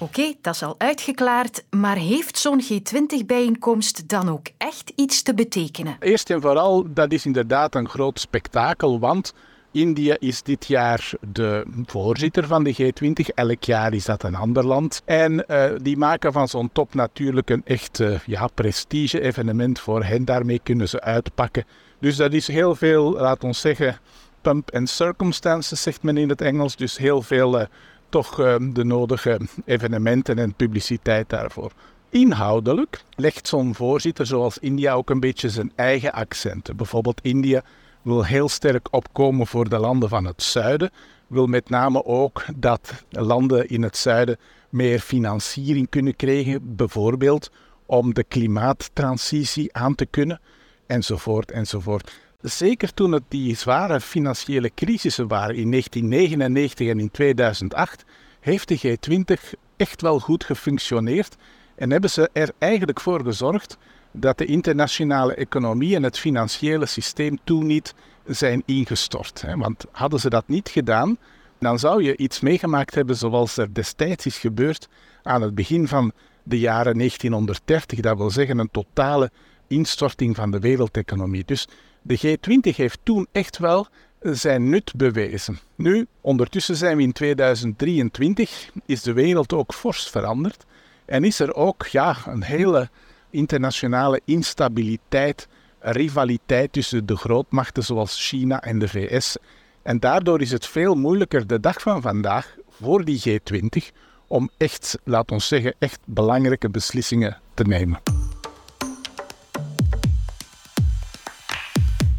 Oké, 0.00 0.32
dat 0.40 0.54
is 0.54 0.62
al 0.62 0.74
uitgeklaard, 0.78 1.64
maar 1.70 1.96
heeft 1.96 2.38
zo'n 2.38 2.62
G20-bijeenkomst 2.62 4.08
dan 4.08 4.28
ook 4.28 4.46
echt 4.58 4.92
iets 4.94 5.22
te 5.22 5.34
betekenen? 5.34 5.96
Eerst 6.00 6.30
en 6.30 6.40
vooral, 6.40 6.86
dat 6.92 7.12
is 7.12 7.26
inderdaad 7.26 7.74
een 7.74 7.88
groot 7.88 8.20
spektakel, 8.20 8.98
want 8.98 9.34
India 9.72 10.16
is 10.18 10.42
dit 10.42 10.66
jaar 10.66 11.10
de 11.32 11.64
voorzitter 11.86 12.46
van 12.46 12.64
de 12.64 12.74
G20. 12.74 13.34
Elk 13.34 13.64
jaar 13.64 13.94
is 13.94 14.04
dat 14.04 14.22
een 14.22 14.34
ander 14.34 14.66
land. 14.66 15.02
En 15.04 15.44
uh, 15.48 15.64
die 15.82 15.96
maken 15.96 16.32
van 16.32 16.48
zo'n 16.48 16.70
top 16.72 16.94
natuurlijk 16.94 17.50
een 17.50 17.62
echt 17.64 17.98
uh, 17.98 18.18
ja, 18.26 18.46
prestige-evenement 18.54 19.80
voor 19.80 20.04
hen. 20.04 20.24
Daarmee 20.24 20.60
kunnen 20.62 20.88
ze 20.88 21.00
uitpakken. 21.00 21.64
Dus 21.98 22.16
dat 22.16 22.32
is 22.32 22.46
heel 22.46 22.74
veel, 22.74 23.12
laat 23.12 23.44
ons 23.44 23.60
zeggen, 23.60 23.98
pump 24.40 24.74
and 24.74 24.88
circumstances, 24.88 25.82
zegt 25.82 26.02
men 26.02 26.16
in 26.16 26.28
het 26.28 26.40
Engels. 26.40 26.76
Dus 26.76 26.96
heel 26.96 27.22
veel 27.22 27.60
uh, 27.60 27.66
toch 28.08 28.34
de 28.72 28.84
nodige 28.84 29.40
evenementen 29.64 30.38
en 30.38 30.54
publiciteit 30.54 31.28
daarvoor. 31.28 31.72
Inhoudelijk 32.10 33.02
legt 33.16 33.48
zo'n 33.48 33.74
voorzitter 33.74 34.26
zoals 34.26 34.58
India 34.58 34.92
ook 34.92 35.10
een 35.10 35.20
beetje 35.20 35.50
zijn 35.50 35.72
eigen 35.74 36.12
accenten. 36.12 36.76
Bijvoorbeeld 36.76 37.20
India 37.22 37.62
wil 38.08 38.24
heel 38.24 38.48
sterk 38.48 38.88
opkomen 38.90 39.46
voor 39.46 39.68
de 39.68 39.78
landen 39.78 40.08
van 40.08 40.24
het 40.24 40.42
zuiden. 40.42 40.90
wil 41.26 41.46
met 41.46 41.68
name 41.68 42.04
ook 42.04 42.44
dat 42.56 43.04
landen 43.10 43.68
in 43.68 43.82
het 43.82 43.96
zuiden 43.96 44.36
meer 44.68 45.00
financiering 45.00 45.88
kunnen 45.88 46.16
krijgen, 46.16 46.76
bijvoorbeeld 46.76 47.50
om 47.86 48.14
de 48.14 48.24
klimaattransitie 48.24 49.74
aan 49.74 49.94
te 49.94 50.06
kunnen, 50.06 50.40
enzovoort, 50.86 51.50
enzovoort. 51.50 52.12
Zeker 52.40 52.94
toen 52.94 53.12
het 53.12 53.22
die 53.28 53.56
zware 53.56 54.00
financiële 54.00 54.70
crisissen 54.74 55.28
waren 55.28 55.56
in 55.56 55.70
1999 55.70 56.88
en 56.88 57.00
in 57.00 57.10
2008, 57.10 58.04
heeft 58.40 58.68
de 58.68 58.98
G20 58.98 59.58
echt 59.76 60.02
wel 60.02 60.18
goed 60.18 60.44
gefunctioneerd 60.44 61.36
en 61.74 61.90
hebben 61.90 62.10
ze 62.10 62.30
er 62.32 62.50
eigenlijk 62.58 63.00
voor 63.00 63.22
gezorgd 63.24 63.78
dat 64.12 64.38
de 64.38 64.44
internationale 64.44 65.34
economie 65.34 65.94
en 65.94 66.02
het 66.02 66.18
financiële 66.18 66.86
systeem 66.86 67.38
toen 67.44 67.66
niet 67.66 67.94
zijn 68.26 68.62
ingestort. 68.66 69.44
Want 69.56 69.84
hadden 69.92 70.20
ze 70.20 70.30
dat 70.30 70.48
niet 70.48 70.68
gedaan, 70.68 71.16
dan 71.58 71.78
zou 71.78 72.02
je 72.02 72.16
iets 72.16 72.40
meegemaakt 72.40 72.94
hebben 72.94 73.16
zoals 73.16 73.56
er 73.56 73.74
destijds 73.74 74.26
is 74.26 74.38
gebeurd 74.38 74.88
aan 75.22 75.42
het 75.42 75.54
begin 75.54 75.88
van 75.88 76.12
de 76.42 76.58
jaren 76.58 76.96
1930. 76.96 78.00
Dat 78.00 78.16
wil 78.16 78.30
zeggen 78.30 78.58
een 78.58 78.70
totale 78.70 79.30
instorting 79.66 80.36
van 80.36 80.50
de 80.50 80.58
wereldeconomie. 80.58 81.44
Dus 81.44 81.68
de 82.02 82.18
G20 82.18 82.76
heeft 82.76 82.98
toen 83.02 83.26
echt 83.32 83.58
wel 83.58 83.86
zijn 84.20 84.68
nut 84.68 84.92
bewezen. 84.96 85.58
Nu, 85.74 86.06
ondertussen 86.20 86.76
zijn 86.76 86.96
we 86.96 87.02
in 87.02 87.12
2023, 87.12 88.70
is 88.86 89.02
de 89.02 89.12
wereld 89.12 89.52
ook 89.52 89.74
fors 89.74 90.10
veranderd 90.10 90.64
en 91.04 91.24
is 91.24 91.40
er 91.40 91.54
ook 91.54 91.86
ja, 91.86 92.16
een 92.26 92.42
hele 92.42 92.88
internationale 93.30 94.20
instabiliteit, 94.24 95.48
rivaliteit 95.80 96.72
tussen 96.72 97.06
de 97.06 97.16
grootmachten 97.16 97.82
zoals 97.82 98.28
China 98.28 98.62
en 98.62 98.78
de 98.78 98.88
VS. 98.88 99.36
En 99.82 100.00
daardoor 100.00 100.40
is 100.40 100.50
het 100.50 100.66
veel 100.66 100.94
moeilijker 100.94 101.46
de 101.46 101.60
dag 101.60 101.80
van 101.80 102.02
vandaag 102.02 102.56
voor 102.70 103.04
die 103.04 103.40
G20 103.40 103.96
om 104.26 104.50
echt, 104.56 104.98
laat 105.04 105.30
ons 105.30 105.48
zeggen, 105.48 105.74
echt 105.78 106.00
belangrijke 106.04 106.70
beslissingen 106.70 107.40
te 107.54 107.62
nemen. 107.62 108.00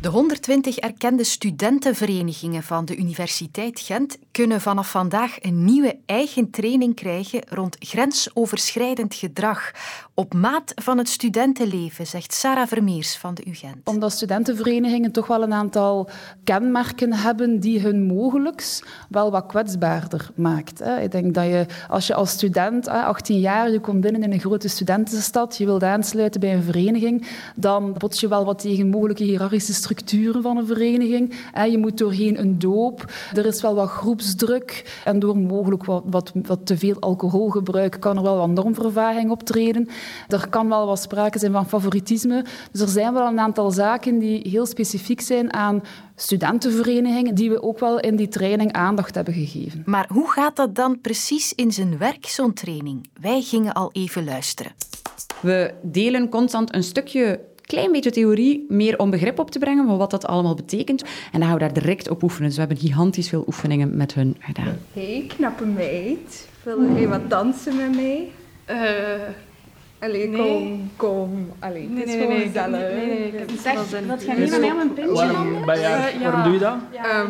De 0.01 0.09
120 0.09 0.77
erkende 0.77 1.23
studentenverenigingen 1.23 2.63
van 2.63 2.85
de 2.85 2.97
Universiteit 2.97 3.79
Gent 3.79 4.17
kunnen 4.39 4.62
vanaf 4.62 4.91
vandaag 4.91 5.36
een 5.39 5.65
nieuwe 5.65 6.00
eigen 6.05 6.50
training 6.50 6.96
krijgen 6.96 7.41
rond 7.50 7.75
grensoverschrijdend 7.79 9.15
gedrag. 9.15 9.72
Op 10.13 10.34
maat 10.34 10.72
van 10.75 10.98
het 10.98 11.10
studentenleven, 11.10 12.08
zegt 12.08 12.34
Sarah 12.34 12.67
Vermeers 12.67 13.17
van 13.17 13.34
de 13.34 13.43
UGent. 13.48 13.88
Omdat 13.88 14.12
studentenverenigingen 14.12 15.12
toch 15.12 15.27
wel 15.27 15.43
een 15.43 15.53
aantal 15.53 16.10
kenmerken 16.43 17.13
hebben 17.13 17.60
die 17.60 17.79
hun 17.79 18.03
mogelijks 18.03 18.84
wel 19.10 19.31
wat 19.31 19.46
kwetsbaarder 19.46 20.29
maakt. 20.36 20.81
Ik 21.01 21.12
denk 21.12 21.34
dat 21.34 21.46
je, 21.46 21.65
als 21.89 22.08
je 22.08 22.13
als 22.13 22.29
student, 22.29 22.88
18 22.88 23.39
jaar, 23.39 23.72
je 23.72 23.79
komt 23.79 24.01
binnen 24.01 24.24
in 24.24 24.31
een 24.31 24.39
grote 24.39 24.67
studentenstad, 24.67 25.58
je 25.58 25.65
wilt 25.65 25.84
aansluiten 25.84 26.39
bij 26.39 26.53
een 26.53 26.63
vereniging, 26.63 27.27
dan 27.55 27.96
bots 27.98 28.19
je 28.19 28.27
wel 28.27 28.46
wat 28.46 28.60
tegen 28.60 28.89
mogelijke 28.89 29.24
hiërarchische 29.24 29.74
structuren 29.74 30.41
van 30.41 30.58
een 30.58 30.67
vereniging. 30.67 31.34
Je 31.69 31.77
moet 31.77 31.98
doorheen 31.98 32.39
een 32.39 32.60
doop, 32.60 33.12
er 33.34 33.46
is 33.46 33.62
wel 33.62 33.75
wat 33.75 33.89
groepsdruk 34.29 35.01
en 35.05 35.19
door 35.19 35.38
mogelijk 35.38 35.86
wat, 35.86 36.03
wat, 36.05 36.31
wat 36.33 36.65
te 36.65 36.77
veel 36.77 37.00
alcoholgebruik 37.00 37.98
kan 38.00 38.17
er 38.17 38.24
wel 38.24 38.38
wat 38.38 38.50
normvervaging 38.50 39.31
optreden. 39.31 39.88
Er 40.27 40.50
kan 40.50 40.69
wel 40.69 40.86
wat 40.86 41.00
sprake 41.00 41.39
zijn 41.39 41.51
van 41.51 41.67
favoritisme. 41.67 42.45
Dus 42.71 42.81
er 42.81 42.88
zijn 42.88 43.13
wel 43.13 43.27
een 43.27 43.39
aantal 43.39 43.71
zaken 43.71 44.19
die 44.19 44.50
heel 44.50 44.65
specifiek 44.65 45.21
zijn 45.21 45.53
aan 45.53 45.83
studentenverenigingen, 46.15 47.36
die 47.36 47.50
we 47.50 47.63
ook 47.63 47.79
wel 47.79 48.00
in 48.00 48.15
die 48.15 48.27
training 48.27 48.74
aandacht 48.74 49.15
hebben 49.15 49.33
gegeven. 49.33 49.83
Maar 49.86 50.09
hoe 50.12 50.31
gaat 50.31 50.55
dat 50.55 50.75
dan 50.75 51.01
precies 51.01 51.53
in 51.53 51.71
zijn 51.71 51.98
werk, 51.98 52.25
zo'n 52.25 52.53
training? 52.53 53.09
Wij 53.21 53.41
gingen 53.41 53.74
al 53.74 53.89
even 53.91 54.24
luisteren. 54.24 54.71
We 55.41 55.74
delen 55.81 56.29
constant 56.29 56.74
een 56.75 56.83
stukje 56.83 57.39
klein 57.69 57.91
beetje 57.91 58.11
theorie, 58.11 58.65
meer 58.67 58.99
om 58.99 59.09
begrip 59.09 59.39
op 59.39 59.51
te 59.51 59.59
brengen 59.59 59.88
van 59.88 59.97
wat 59.97 60.11
dat 60.11 60.25
allemaal 60.25 60.55
betekent. 60.55 61.01
En 61.01 61.39
dan 61.39 61.41
gaan 61.41 61.53
we 61.53 61.59
daar 61.59 61.73
direct 61.73 62.09
op 62.09 62.23
oefenen. 62.23 62.47
Dus 62.47 62.57
we 62.57 62.65
hebben 62.65 62.77
gigantisch 62.88 63.29
veel 63.29 63.43
oefeningen 63.47 63.97
met 63.97 64.13
hun 64.13 64.35
gedaan. 64.39 64.77
Hey, 64.93 65.25
knappe 65.27 65.65
meid. 65.65 66.47
Wil 66.63 66.95
jij 66.95 67.07
wat 67.07 67.29
dansen 67.29 67.75
met 67.75 67.95
mij? 67.95 68.31
Uh, 68.69 68.77
Allee, 69.99 70.27
nee. 70.27 70.41
kom, 70.41 70.89
kom. 70.95 71.51
Allee, 71.59 71.89
nee, 71.89 71.99
het 71.99 72.07
is 72.07 72.15
nee, 72.15 72.23
gewoon 72.23 72.38
nee, 72.38 72.45
gezellig. 72.45 72.79
Nee, 72.79 73.05
nee, 73.05 73.31
nee. 73.31 73.57
Zeg, 73.61 74.07
dat 74.07 74.23
ga 74.23 74.33
niet 74.33 74.49
met 74.49 74.59
mij 74.59 74.71
om 74.71 74.79
een 74.79 74.93
pintje 74.93 75.13
waarom, 75.13 75.65
jij, 75.65 76.15
uh, 76.15 76.21
waarom 76.21 76.43
doe 76.43 76.53
je 76.53 76.59
dat? 76.59 76.75
Ja, 76.91 77.19
um, 77.19 77.29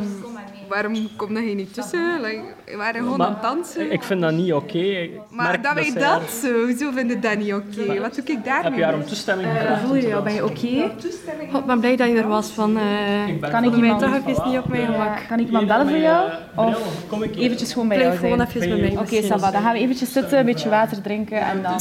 waarom 0.70 1.10
kom 1.16 1.38
je 1.38 1.56
niet 1.56 1.74
tussen? 1.74 2.22
Like, 2.22 2.44
we 2.66 2.76
waren 2.76 3.04
gewoon 3.04 3.22
aan 3.22 3.34
het 3.34 3.42
dansen. 3.42 3.92
Ik 3.92 4.04
vind 4.04 4.22
dat 4.22 4.32
niet 4.32 4.54
oké. 4.54 4.78
Okay. 4.78 5.22
Maar 5.30 5.62
dat 5.62 5.74
wij 5.74 5.94
dat 5.94 6.30
zo, 6.30 6.66
hoezo 6.66 6.92
vind 6.92 7.10
je 7.10 7.20
dat 7.20 7.38
niet 7.38 7.54
oké? 7.54 7.82
Okay? 7.82 8.00
Wat 8.00 8.16
doe 8.16 8.24
ik 8.24 8.44
daarmee? 8.44 8.64
Heb 8.64 8.80
je 8.80 8.84
haar 8.84 8.94
om 8.94 9.06
toestemming 9.06 9.50
gevraagd? 9.50 9.82
Uh, 9.82 9.88
voel 9.88 9.96
je 9.96 10.08
jou, 10.08 10.24
ben 10.24 10.34
je 10.34 10.44
oké? 10.44 10.52
Okay? 10.52 11.58
Ik 11.60 11.66
ben 11.66 11.80
blij 11.80 11.96
dat 11.96 12.08
je 12.08 12.16
er 12.16 12.28
was. 12.28 12.48
Van, 12.50 12.78
uh, 12.78 13.50
kan 13.52 13.64
ik 13.64 13.76
iemand 13.76 14.00
toch 14.00 14.14
even 14.14 14.50
niet 14.50 14.58
op 14.58 14.68
mijn 14.68 14.86
gemak. 14.86 15.28
Kan 15.28 15.40
ik 15.40 15.46
iemand 15.46 15.68
bellen 15.68 15.90
voor 15.90 15.98
jou? 15.98 16.32
Of 16.56 17.08
kom 17.08 17.24
ik 17.24 17.36
eventjes 17.36 17.74
gewoon 17.74 17.88
bij 17.88 17.98
jou 17.98 18.18
zijn? 18.18 18.32
gewoon 18.32 18.48
even 18.48 18.70
bij 18.70 18.80
mij. 18.80 18.98
Oké, 18.98 19.22
Saba, 19.22 19.52
dan 19.52 19.62
gaan 19.62 19.74
we 19.74 19.80
eventjes 19.80 20.12
zitten, 20.12 20.40
een 20.40 20.46
beetje 20.46 20.70
water 20.70 21.02
drinken 21.02 21.42
en 21.42 21.62
dan... 21.62 21.80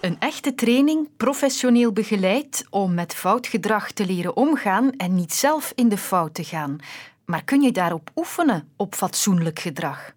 Een 0.00 0.16
echte 0.18 0.54
training, 0.54 1.08
professioneel 1.16 1.92
begeleid, 1.92 2.66
om 2.70 2.94
met 2.94 3.14
foutgedrag 3.14 3.92
te 3.92 4.06
leren 4.06 4.36
omgaan 4.36 4.90
en 4.96 5.14
niet 5.14 5.32
zelf 5.32 5.72
in 5.74 5.88
de 5.88 5.96
fout 5.96 6.34
te 6.34 6.44
gaan. 6.44 6.78
Maar 7.24 7.44
kun 7.44 7.62
je 7.62 7.72
daarop 7.72 8.10
oefenen, 8.16 8.68
op 8.76 8.94
fatsoenlijk 8.94 9.58
gedrag? 9.58 10.14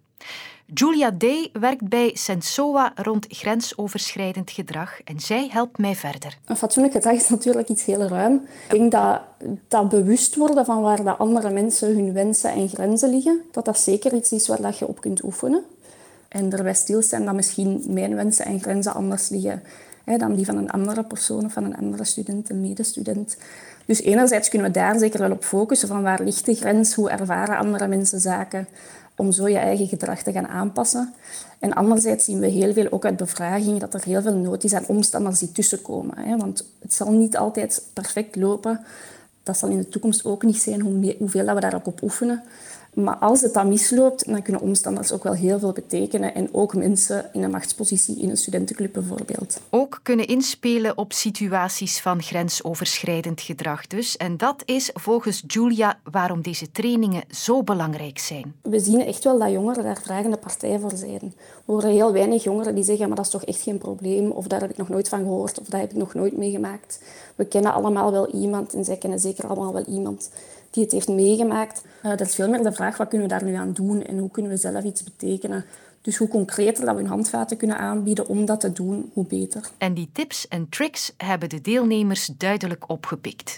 Julia 0.74 1.12
Day 1.12 1.50
werkt 1.54 1.90
bij 1.90 2.12
Sensoa 2.14 2.92
rond 2.96 3.26
grensoverschrijdend 3.30 4.52
gedrag 4.52 5.02
en 5.04 5.20
zij 5.20 5.48
helpt 5.52 5.78
mij 5.78 5.96
verder. 5.96 6.38
Een 6.46 6.58
fatsoenlijk 6.58 6.96
gedrag 6.96 7.14
is 7.14 7.30
natuurlijk 7.30 7.70
iets 7.70 7.86
heel 7.86 8.08
ruim. 8.08 8.48
Ik 8.70 8.78
denk 8.78 8.92
dat, 8.92 9.22
dat 9.68 9.90
bewust 9.90 10.36
worden 10.36 10.66
van 10.66 10.82
waar 10.82 11.04
de 11.04 11.16
andere 11.16 11.50
mensen 11.50 11.96
hun 11.96 12.14
wensen 12.14 12.52
en 12.52 12.70
grenzen 12.70 13.10
liggen, 13.10 13.42
dat 13.52 13.66
dat 13.66 13.80
zeker 13.80 14.14
iets 14.14 14.32
is 14.32 14.48
waar 14.48 14.76
je 14.80 14.88
op 14.88 15.02
kunt 15.02 15.24
oefenen. 15.24 15.64
En 16.28 16.52
erbij 16.52 16.74
stilstaan 16.74 17.26
dat 17.26 17.34
misschien 17.34 17.84
mijn 17.88 18.16
wensen 18.16 18.46
en 18.46 18.60
grenzen 18.60 18.94
anders 18.94 19.30
liggen 19.30 19.64
hè, 20.08 20.18
dan 20.18 20.36
die 20.36 20.46
van 20.46 20.58
een 20.58 20.72
andere 20.72 21.04
persoon 21.04 21.46
of 21.46 21.54
van 21.54 21.64
een 21.64 21.78
andere 21.78 22.04
student, 22.04 22.50
een 22.50 22.62
medestudent. 22.62 23.38
Dus 23.86 24.02
enerzijds 24.02 24.50
kunnen 24.50 24.68
we 24.68 24.74
daar 24.74 25.00
zeker 25.00 25.20
wel 25.20 25.32
op 25.32 25.44
focussen 25.44 25.88
van 25.88 26.02
waar 26.02 26.24
ligt 26.24 26.46
de 26.46 26.56
grens, 26.56 26.94
hoe 26.94 27.10
ervaren 27.10 27.58
andere 27.58 27.88
mensen 27.88 28.20
zaken, 28.20 28.68
om 29.16 29.32
zo 29.32 29.48
je 29.48 29.58
eigen 29.58 29.88
gedrag 29.88 30.22
te 30.22 30.32
gaan 30.32 30.48
aanpassen. 30.48 31.14
En 31.60 31.74
anderzijds 31.74 32.26
zien 32.26 32.40
we 32.40 32.48
heel 32.48 32.74
veel 32.74 32.92
ook 32.92 33.06
uit 33.06 33.18
bevragingen 33.18 33.80
dat 33.80 33.94
er 33.94 34.04
heel 34.04 34.22
veel 34.22 34.36
nood 34.36 34.64
is 34.64 34.74
aan 34.74 34.88
omstanders 34.88 35.40
die 35.40 35.52
tussenkomen. 35.52 36.18
Hè? 36.18 36.38
Want 36.38 36.64
het 36.80 36.94
zal 36.94 37.12
niet 37.12 37.38
altijd 37.38 37.84
perfect 37.94 38.36
lopen. 38.36 38.80
Dat 39.44 39.58
zal 39.58 39.70
in 39.70 39.78
de 39.78 39.90
toekomst 39.90 40.26
ook 40.26 40.44
niet 40.44 40.62
zijn, 40.62 40.82
hoeveel 41.18 41.46
dat 41.46 41.56
we 41.56 41.62
daar 41.62 41.76
ook 41.76 41.88
op 41.88 42.02
oefenen. 42.02 42.44
Maar 43.04 43.18
als 43.18 43.42
het 43.42 43.54
dan 43.54 43.68
misloopt, 43.68 44.26
dan 44.26 44.42
kunnen 44.42 44.62
omstanders 44.62 45.12
ook 45.12 45.24
wel 45.24 45.34
heel 45.34 45.60
veel 45.60 45.72
betekenen. 45.72 46.34
En 46.34 46.50
ook 46.52 46.76
mensen 46.76 47.30
in 47.34 47.44
een 47.44 47.52
machtspositie 47.52 48.20
in 48.20 48.30
een 48.30 48.38
studentenclub 48.38 48.94
bijvoorbeeld. 48.94 49.60
Ook 49.70 50.00
kunnen 50.04 50.28
inspelen 50.28 50.98
op 50.98 51.14
situaties 51.14 52.00
van 52.00 52.22
grensoverschrijdend 52.22 53.42
gedrag 53.42 53.88
dus. 53.88 54.18
En 54.18 54.38
dat 54.38 54.62
is 54.66 54.90
volgens 54.94 55.44
Julia 55.48 56.00
waarom 56.12 56.42
deze 56.42 56.72
trainingen 56.72 57.24
zo 57.30 57.64
belangrijk 57.64 58.20
zijn. 58.20 58.54
We 58.62 58.80
zien 58.80 59.06
echt 59.06 59.24
wel 59.24 59.40
dat 59.40 59.52
jongeren 59.52 59.84
daar 59.84 60.02
vragende 60.04 60.38
partij 60.38 60.80
voor 60.80 60.96
zijn. 60.96 61.34
We 61.66 61.72
horen 61.72 61.92
heel 61.92 62.14
weinig 62.14 62.44
jongeren 62.44 62.76
die 62.76 62.84
zeggen, 62.84 63.08
maar 63.08 63.18
dat 63.18 63.26
is 63.26 63.32
toch 63.32 63.46
echt 63.46 63.62
geen 63.62 63.78
probleem. 63.78 64.32
Of 64.32 64.48
daar 64.48 64.62
heb 64.62 64.70
ik 64.70 64.78
nog 64.78 64.90
nooit 64.90 65.10
van 65.10 65.20
gehoord. 65.20 65.60
Of 65.60 65.68
dat 65.68 65.82
heb 65.82 65.92
ik 65.92 65.98
nog 65.98 66.14
nooit 66.14 66.38
meegemaakt. 66.38 67.02
We 67.36 67.46
kennen 67.46 67.74
allemaal 67.74 68.12
wel 68.12 68.30
iemand 68.30 68.74
en 68.74 68.86
zij 68.86 68.98
kennen 68.98 69.20
zeker 69.20 69.48
allemaal 69.48 69.74
wel 69.74 69.86
iemand 69.86 70.30
die 70.78 70.86
het 70.86 70.94
heeft 70.94 71.08
meegemaakt. 71.08 71.84
Uh, 72.04 72.10
dat 72.12 72.28
is 72.28 72.36
veel 72.36 72.50
meer 72.50 72.64
de 72.64 72.72
vraag, 72.72 72.98
wat 72.98 73.08
kunnen 73.08 73.28
we 73.28 73.34
daar 73.34 73.44
nu 73.44 73.54
aan 73.54 73.74
doen 73.74 74.04
en 74.04 74.18
hoe 74.18 74.32
kunnen 74.32 74.52
we 74.52 74.58
zelf 74.58 74.84
iets 74.84 75.04
betekenen? 75.04 75.66
Dus 76.02 76.18
hoe 76.18 76.28
concreter 76.28 76.86
dat 76.86 76.96
we 76.96 77.02
hun 77.02 77.10
handvaten 77.10 77.58
kunnen 77.58 77.78
aanbieden 77.78 78.28
om 78.28 78.46
dat 78.46 78.60
te 78.60 78.72
doen, 78.72 79.12
hoe 79.14 79.26
beter. 79.26 79.70
En 79.78 79.94
die 79.94 80.10
tips 80.14 80.48
en 80.48 80.70
tricks 80.70 81.14
hebben 81.18 81.50
de 81.50 81.62
deelnemers 81.62 82.30
duidelijk 82.38 82.90
opgepikt. 82.90 83.56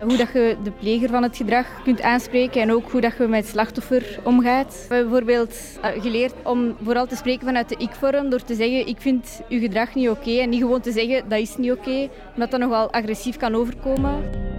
Hoe 0.00 0.16
dat 0.16 0.32
je 0.32 0.56
de 0.64 0.70
pleger 0.70 1.08
van 1.08 1.22
het 1.22 1.36
gedrag 1.36 1.82
kunt 1.82 2.00
aanspreken 2.00 2.62
en 2.62 2.72
ook 2.72 2.90
hoe 2.90 3.00
dat 3.00 3.16
je 3.18 3.26
met 3.26 3.40
het 3.40 3.52
slachtoffer 3.52 4.20
omgaat. 4.24 4.84
We 4.88 4.94
hebben 4.94 5.10
bijvoorbeeld 5.10 5.56
eh, 5.82 6.02
geleerd 6.02 6.34
om 6.44 6.76
vooral 6.82 7.06
te 7.06 7.16
spreken 7.16 7.46
vanuit 7.46 7.68
de 7.68 7.76
ik-vorm 7.76 8.30
door 8.30 8.42
te 8.42 8.54
zeggen 8.54 8.86
ik 8.86 9.00
vind 9.00 9.40
uw 9.48 9.60
gedrag 9.60 9.94
niet 9.94 10.08
oké 10.08 10.38
en 10.38 10.48
niet 10.48 10.60
gewoon 10.60 10.80
te 10.80 10.92
zeggen 10.92 11.28
dat 11.28 11.38
is 11.38 11.56
niet 11.56 11.72
oké, 11.72 12.08
omdat 12.34 12.50
dat 12.50 12.60
nogal 12.60 12.92
agressief 12.92 13.36
kan 13.36 13.54
overkomen. 13.54 14.51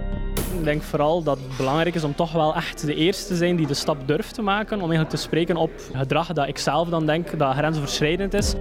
Ik 0.64 0.70
denk 0.70 0.82
vooral 0.82 1.22
dat 1.22 1.38
het 1.38 1.56
belangrijk 1.56 1.94
is 1.94 2.04
om 2.04 2.14
toch 2.14 2.32
wel 2.32 2.54
echt 2.54 2.86
de 2.86 2.94
eerste 2.94 3.26
te 3.26 3.36
zijn 3.36 3.56
die 3.56 3.66
de 3.66 3.74
stap 3.74 4.08
durft 4.08 4.34
te 4.34 4.42
maken 4.42 4.76
om 4.76 4.80
eigenlijk 4.80 5.10
te 5.10 5.16
spreken 5.16 5.56
op 5.56 5.70
gedrag 5.94 6.32
dat 6.32 6.48
ik 6.48 6.58
zelf 6.58 6.88
dan 6.88 7.06
denk 7.06 7.38
dat 7.38 7.54
grensoverschrijdend 7.54 8.34
is. 8.34 8.54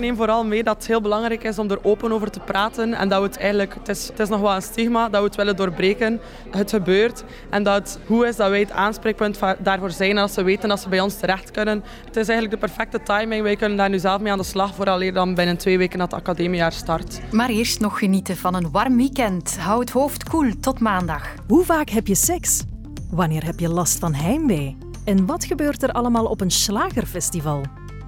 Neem 0.00 0.16
vooral 0.16 0.44
mee 0.44 0.62
dat 0.62 0.76
het 0.76 0.86
heel 0.86 1.00
belangrijk 1.00 1.44
is 1.44 1.58
om 1.58 1.70
er 1.70 1.84
open 1.84 2.12
over 2.12 2.30
te 2.30 2.40
praten 2.40 2.94
en 2.94 3.08
dat 3.08 3.20
we 3.20 3.26
het 3.26 3.36
eigenlijk, 3.36 3.74
het 3.74 3.88
is, 3.88 4.08
het 4.08 4.20
is 4.20 4.28
nog 4.28 4.40
wel 4.40 4.54
een 4.54 4.62
stigma, 4.62 5.08
dat 5.08 5.20
we 5.20 5.26
het 5.26 5.36
willen 5.36 5.56
doorbreken. 5.56 6.20
Het 6.50 6.70
gebeurt 6.70 7.24
en 7.50 7.62
dat 7.62 7.74
het 7.74 7.98
goed 8.06 8.24
is 8.24 8.36
dat 8.36 8.50
wij 8.50 8.60
het 8.60 8.70
aanspreekpunt 8.70 9.38
daarvoor 9.58 9.90
zijn 9.90 10.10
en 10.10 10.16
dat 10.16 10.32
ze 10.32 10.42
weten 10.42 10.68
dat 10.68 10.80
ze 10.80 10.88
bij 10.88 11.00
ons 11.00 11.18
terecht 11.18 11.50
kunnen. 11.50 11.84
Het 12.04 12.16
is 12.16 12.28
eigenlijk 12.28 12.60
de 12.60 12.66
perfecte 12.66 13.02
timing. 13.02 13.42
Wij 13.42 13.56
kunnen 13.56 13.76
daar 13.76 13.90
nu 13.90 13.98
zelf 13.98 14.20
mee 14.20 14.32
aan 14.32 14.38
de 14.38 14.44
slag 14.44 14.74
vooraleer 14.74 15.12
dan 15.12 15.34
binnen 15.34 15.56
twee 15.56 15.78
weken 15.78 15.98
dat 15.98 16.10
het 16.10 16.20
academiejaar 16.20 16.72
start. 16.72 17.20
Maar 17.32 17.48
eerst 17.48 17.80
nog 17.80 17.98
genieten 17.98 18.36
van 18.36 18.54
een 18.54 18.70
warm 18.70 18.96
weekend. 18.96 19.58
Hou 19.58 19.80
het 19.80 19.90
hoofd 19.90 20.28
koel 20.28 20.52
tot 20.60 20.80
maandag. 20.80 21.34
Hoe 21.48 21.64
vaak 21.64 21.88
heb 21.88 22.06
je 22.06 22.14
seks? 22.14 22.62
Wanneer 23.10 23.44
heb 23.44 23.60
je 23.60 23.68
last 23.68 23.98
van 23.98 24.14
heimwee? 24.14 24.76
En 25.04 25.26
wat 25.26 25.44
gebeurt 25.44 25.82
er 25.82 25.92
allemaal 25.92 26.24
op 26.24 26.40
een 26.40 26.50
slagerfestival? 26.50 27.60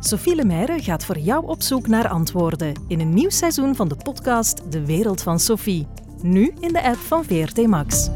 Sophie 0.04 0.34
Lemeyre 0.34 0.82
gaat 0.82 1.04
voor 1.04 1.18
jou 1.18 1.46
op 1.46 1.62
zoek 1.62 1.86
naar 1.86 2.08
antwoorden 2.08 2.74
in 2.88 3.00
een 3.00 3.14
nieuw 3.14 3.30
seizoen 3.30 3.76
van 3.76 3.88
de 3.88 3.96
podcast 3.96 4.72
De 4.72 4.86
Wereld 4.86 5.22
van 5.22 5.40
Sophie. 5.40 5.86
Nu 6.22 6.52
in 6.60 6.72
de 6.72 6.82
app 6.82 6.96
van 6.96 7.24
VRT 7.24 7.66
Max. 7.66 8.08